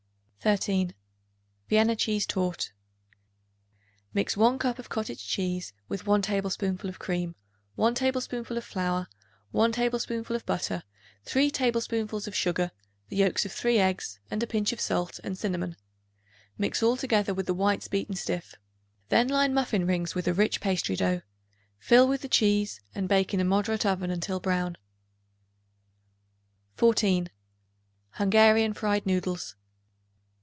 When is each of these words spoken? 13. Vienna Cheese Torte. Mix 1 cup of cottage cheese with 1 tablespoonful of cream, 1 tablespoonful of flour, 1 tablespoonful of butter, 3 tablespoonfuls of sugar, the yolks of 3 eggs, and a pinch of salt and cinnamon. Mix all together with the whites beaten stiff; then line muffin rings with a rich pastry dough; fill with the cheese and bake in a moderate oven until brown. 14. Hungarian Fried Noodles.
13. 0.43 0.95
Vienna 1.69 1.95
Cheese 1.95 2.25
Torte. 2.25 2.71
Mix 4.11 4.35
1 4.35 4.57
cup 4.57 4.79
of 4.79 4.89
cottage 4.89 5.23
cheese 5.27 5.71
with 5.87 6.07
1 6.07 6.23
tablespoonful 6.23 6.89
of 6.89 6.97
cream, 6.97 7.35
1 7.75 7.93
tablespoonful 7.93 8.57
of 8.57 8.63
flour, 8.63 9.07
1 9.51 9.71
tablespoonful 9.73 10.35
of 10.35 10.43
butter, 10.47 10.81
3 11.25 11.51
tablespoonfuls 11.51 12.27
of 12.27 12.33
sugar, 12.35 12.71
the 13.09 13.17
yolks 13.17 13.45
of 13.45 13.51
3 13.51 13.77
eggs, 13.77 14.19
and 14.31 14.41
a 14.41 14.47
pinch 14.47 14.73
of 14.73 14.81
salt 14.81 15.19
and 15.23 15.37
cinnamon. 15.37 15.75
Mix 16.57 16.81
all 16.81 16.97
together 16.97 17.35
with 17.35 17.45
the 17.45 17.53
whites 17.53 17.87
beaten 17.87 18.15
stiff; 18.15 18.55
then 19.09 19.27
line 19.27 19.53
muffin 19.53 19.85
rings 19.85 20.15
with 20.15 20.27
a 20.27 20.33
rich 20.33 20.59
pastry 20.59 20.95
dough; 20.95 21.21
fill 21.77 22.07
with 22.07 22.23
the 22.23 22.27
cheese 22.27 22.81
and 22.95 23.07
bake 23.07 23.31
in 23.31 23.39
a 23.39 23.45
moderate 23.45 23.85
oven 23.85 24.09
until 24.09 24.39
brown. 24.39 24.75
14. 26.77 27.29
Hungarian 28.13 28.73
Fried 28.73 29.05
Noodles. 29.05 29.55